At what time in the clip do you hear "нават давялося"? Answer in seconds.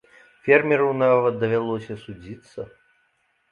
1.01-2.01